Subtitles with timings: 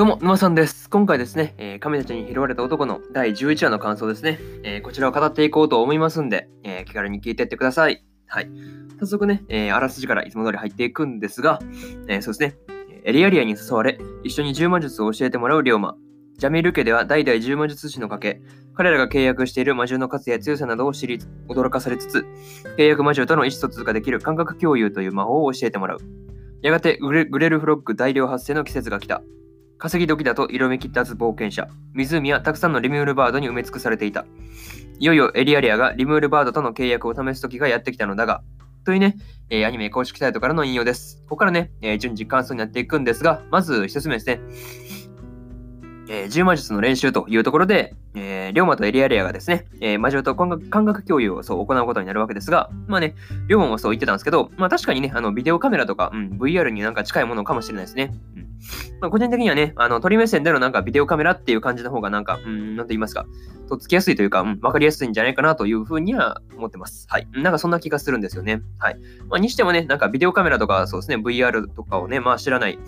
[0.00, 0.88] どうも、沼さんです。
[0.88, 4.38] 今回ですね、えー神たちに拾われた男の第11話の感想ですね。
[4.62, 8.02] えーこちらを語っていこうと思いますんで、えー気軽に聞いていってください。
[8.26, 8.50] はい。
[8.98, 11.58] 早速ね、えあらすじからいつも通り入っていくんですが、
[12.08, 12.56] えそうですね、
[13.04, 15.96] エリアリアに誘われ、一緒に十魔術を教えてもらう龍馬。
[16.38, 18.40] ジャミル家では代々十魔術師の家系、
[18.72, 21.18] 彼らが契約している魔獣の数や強さなどを知り、
[21.50, 22.26] 驚かされつつ、
[22.78, 25.98] 契約魔獣との意思疎通ができる感覚共有という魔法を教えてもらう。
[26.62, 29.20] やがてグレグレルフロッグ大量発生の季節が来た。
[29.80, 31.66] 稼ぎ時だと色めき立つ冒険者。
[31.94, 34.26] 湖はたくさんのリムールバードに埋め尽くされていた。
[34.98, 38.42] いよいよエリアリアがリムールバードとの契約を試す時がやってきたのだが、
[38.84, 39.16] というね、
[39.48, 41.22] えーアニメ公式サイトからの引用です。
[41.22, 44.40] ここからね、えー順次感想になっていくんですが、まず一つ目ですね。
[46.12, 53.14] えー、十魔術の練習というところで、えー、龍馬とエリアリアがですね、えー魔女と感覚感覚共有をそう行うことになるわけですが、まあね、
[53.48, 58.12] 龍馬もそう言ってたんですけど、まあ確かにね、あのビデオカメラとか、うん、VR になんか近いものかもしれないですね。
[58.36, 58.50] うん
[59.00, 63.26] まあ、個人的にはね、あの鳥目線でのなんかビデオカメラっていう感じの方がなんか、うん、なんと言いますか、
[63.68, 67.06] とっつきやすいというか、うん、わかりやすいんじゃないかなというふうには思ってます。
[67.08, 67.26] はい。
[67.32, 68.62] なんかそんな気がするんですよね。
[68.78, 68.98] はい。
[69.28, 72.78] まあ、にしてもね、なんかビデオカメラとか、そうですね、VR とかをね、まあ知らない、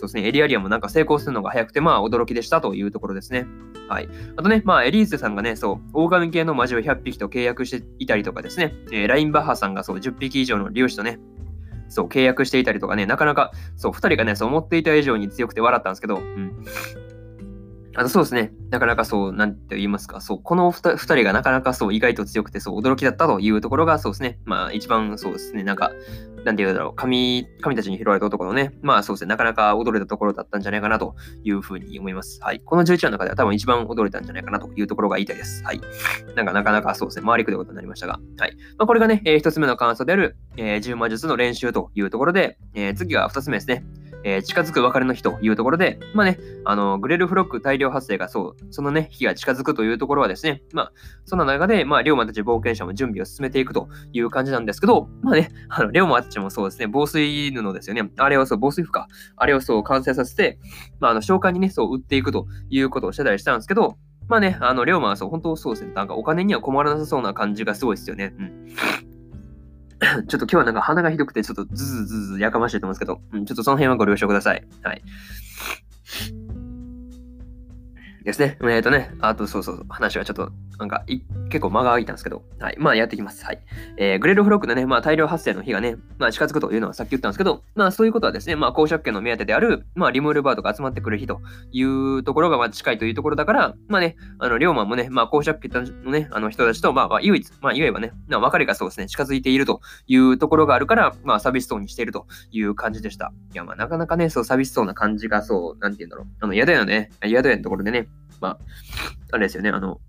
[0.00, 3.46] そうですね、エリアリアもなんか成功するのが早くて、まあ驚きでしたというところですね。
[3.86, 4.08] はい。
[4.34, 11.20] あとね、まあエリーゼさんがね、そう、大神系の魔女100匹と契約していたりとかですね、えーラインバッハさんがそう、10匹以上の漁師とね、
[11.90, 16.64] そう、契約していたりとかね、なかなか、そう、2人がね、そう思っていた以上に強くて笑ったんですけど、うん。
[17.96, 25.90] あとそうですね、なかなかそう、なんて言いますか、そう、この 2, 人がなかなかそう、意外と強くて、そう、驚きだったというところが、そうですね、まあ、一番そうですね、なんか、
[26.44, 32.40] なんて言うんだろう、神、神たちに拾われた男のね、まあそうですね、なかなか踊れたところだったんじゃないかなというふうに思います。
[32.42, 32.60] はい。
[32.60, 35.62] この11話の中では多分一番踊れたんじゃないかなというところが言いたいです。
[35.64, 35.80] はい。
[36.34, 38.56] なんかなかなかそうですね、回りくどいことになりましたが、はい。
[38.78, 43.84] まあ、これがね、えー一つ目の感想である、えー、十魔術の練習というところで、えー次は2つ目ですね。
[44.24, 50.92] えー近づく別れの日というところで、まあね、あの、グレルフロック大量発生がそう、そのね、日が近づくというところはですね、まあ、
[51.24, 58.10] その中で、まあ、龍馬たち冒険者も準備を進めていくという感じなんですけど、まあね、あの、龍馬たちもそうですね、防水布ですよね。
[58.16, 59.08] あれをそう、防水布か。
[59.36, 60.58] あれをそう、完成させて、
[61.00, 63.96] まあ、あの、召喚にね、そう、売っていくということをしてたりしたんですけど、
[64.28, 68.32] まあね、あの、龍馬はそう、本当そうですね、なんかお金には困らなさそうな感じがすごいですよね。
[68.38, 69.09] うん。
[70.28, 74.66] ちょっと今日はなんか鼻がひどくて、ちょっとズズズズやかましてと思うんですけど、うん、ちょっとその辺はご了承ください。
[74.82, 75.02] はい。
[78.24, 78.58] ですね。
[78.62, 81.20] えっ、とね、あとそうそう、話はちょっと、なんかい、
[81.50, 82.76] 結構間が空いたんですけど、はい。
[82.78, 83.44] まあ、やっていきます。
[83.44, 83.60] はい。
[83.96, 91.40] えーグレールフロックのね、まあ、大量発生の日がね、まあ、近づくというのはさっき言ったんですけど、まあ、そういうことはですね、まあ、公爵権の目当てである、まあ、リムールバードが集まってくる日と
[91.72, 103.32] いうところが、まあ、近いというところだから、まあね、あの、龍馬もね、まあ、公爵権のね、あの人たちと、まあ、まあ、唯一、まあ、言えばね、まあ別れがそうですね、近づいているというところがあるから、まあ、寂しそうにしているという感じでした。
[103.52, 106.26] いや、まあ、なかなかね、そう、寂しそうな感じが、そう、なんて言うんだろう。
[106.40, 108.08] あの、宿屋のね、宿屋のところでね、
[108.40, 108.58] まあ、
[109.32, 110.00] あれですよね、あの、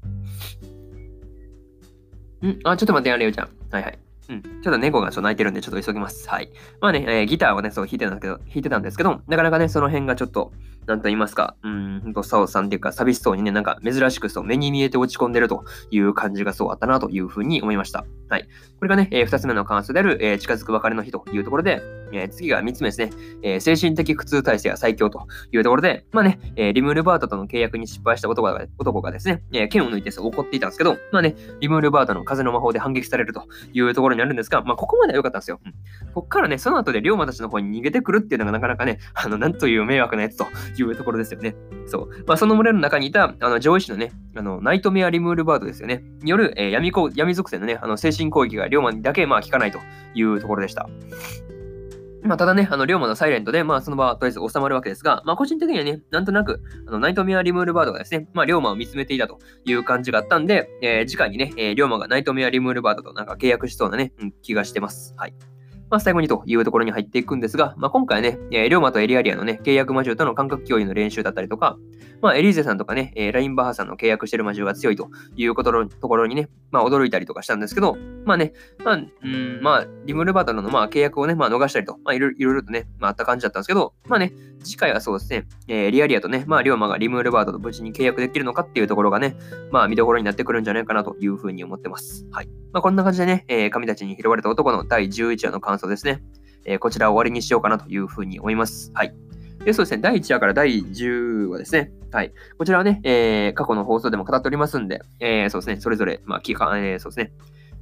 [2.48, 3.50] んあ、ちょっと待って、あれよちゃん。
[3.72, 4.00] はいはい。
[4.30, 4.42] うん。
[4.42, 6.30] ちょっと猫がちょっと泣いてるんで、ちょっと急ぎます。
[6.30, 6.50] はい。
[6.80, 10.52] まあね、えーギターをね、そう弾いてたんだけど、弾いてたんですけど、なかなかね、その辺がちょっと、
[10.88, 18.06] なんと言いますか、うーん、と、サオさんっていうか、寂しそうにね、なんか珍しくそう、目に見えて落ち込んでるという感じがそうあったなというふうに思いました。
[18.30, 18.48] はい。
[18.80, 21.82] これがね、えー二つ目の感想である、えー近づく別れの日というところで、
[22.14, 23.10] えー次が三つ目ですね、
[23.44, 35.60] えー精神的苦痛体制が最強というところで、まあね、えーリムルバートとの契約に失敗した男が男がですね、えー剣を抜いて怒っていたんですけど、まあね、リムルバートの風の魔法で反撃されるというところになるんですが、まあ、ここまでは良かったんですよ。
[35.66, 35.74] うん
[36.14, 40.46] ここからね、その後で龍馬たちの方に逃げてくるっていうのがなかなかね、あの、なんという迷惑なやつと
[40.78, 41.56] いうところですよね。
[41.88, 42.10] そう。
[42.28, 46.04] まあ、その群れの中にいた、あの、上位種のね、あの、ナイトメアリムルバードですよね。
[46.22, 49.80] による、えー闇闇属性のね、あの、精神攻撃が龍馬にだけ、まあ、効かないと
[50.14, 50.90] いうところでした。
[52.24, 65.16] まあ、ただね、あの、龍馬のサイレントで、まあ、その場はとりあえず収まるわけですが、まあ、個人的にはね、なんとなく、あの、ナイトメアリムールバードがですね、まあ、龍馬を見つめていたという感じがあったんで、えー次回にね、えー龍馬がナイトメアリムールバードとなんか契約しそうなね、うん気がしてます。
[65.18, 65.34] はい。
[65.90, 71.78] まあ、最後にというところに入っていくんですが、まあ、今回ね、えー、龍馬とエリアリアのね、契約魔獣との感覚共有の練習だったりとか、
[72.22, 78.54] まあ、エリーゼさんとかね、えーラインバーハさんの契約してる魔獣が強いということのところにね、まあ、驚いたりとかしたんですけど、まあね、
[78.84, 84.32] まあ、うん、まあ、リムルバートの、まあ、契約をね、まあ、逃したりと、まあ、いろいろとね、まあ、あった感じだったんですけど、まあね、
[84.64, 89.36] 次回はそうですね、えーエリアリアとね、まあ、龍馬がリムルバートと無事に契約できるのかっていうところがね、
[89.72, 92.28] まあ、見どころになってくるんじゃないかなというふうに思ってます。
[92.32, 92.48] はい。
[92.72, 96.22] まあ、こんな感じでね、えー神たちに拾われた男の第11話の感想ですね。
[96.66, 98.92] えーこちらを終わりにしようかなというふうに思います。
[98.94, 99.16] はい。
[99.66, 101.92] で、そうですね、第1話から第10話ですね。
[102.12, 102.32] はい。
[102.58, 107.32] こちらはね、えー過去の放送でも語っておりますんで、えーそうですね、それぞれ、まあ、聞か、えーそうですね、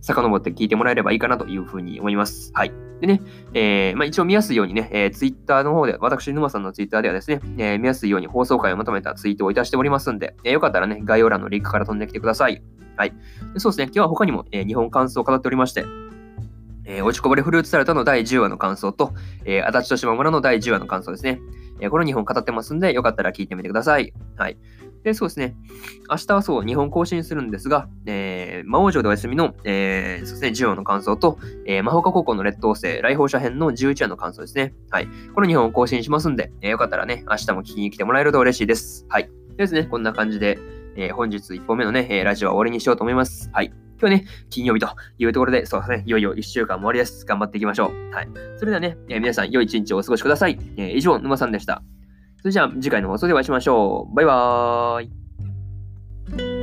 [0.01, 2.51] 遡って聞いてもらえればいいかなというふうに思います。
[2.53, 2.71] はい。
[3.01, 3.21] でね、
[3.53, 12.61] えー、まあ、一応見やすいようにね、えー、ツイッターの方で、私、沼さんのツイッターではですね、えー、見やすいように放送回をまとめたツイートをいたしておりますんで、えー、よかったらね、概要欄のリンクから飛んできてください。
[12.97, 13.13] はい。
[13.53, 15.85] でそうですね、今日は他にも、えー、日本感想を語っておりまして、
[16.89, 19.13] えー、落ちこぼれフルーツサルタの第10話の感想と、
[19.45, 21.39] えー、足立と島村の第10話の感想ですね。
[21.79, 24.11] えー、この2本語ってますんで、よかったら聞いてみてください。
[24.35, 24.57] はい。
[25.03, 25.55] で、そうですね。
[26.09, 34.73] 明日はそう、2本更新するんですが、えー、魔王城でお休みの、えー、そうですね、10話の感想と、えー、魔法科高校の劣等生、来訪者編の11話の感想ですね。
[34.89, 35.07] はい。
[35.33, 39.05] この2本を更新しますんで、えー、よかったらね、明日も聞きに来てもらえると嬉しいです。
[39.09, 39.23] はい。
[39.51, 40.59] でですね、こんな感じで、
[40.95, 43.49] えー、本日1本目のね、えー、ラジオは終わりにしようと思います。
[43.53, 43.71] はい。
[43.99, 47.25] 今日ね、金曜日というところで、そうですね、いよいよ1週間も終わりです。
[47.25, 48.15] 頑張っていきましょう。
[48.15, 48.29] はい。
[48.57, 50.57] それではね、えー、皆さん、良い一日をお過ごしください。
[50.77, 51.83] え、以上、沼さんでした。
[52.39, 54.15] それじゃあ、次回の放送でお会いしましょう。
[54.15, 56.58] バイバーイ。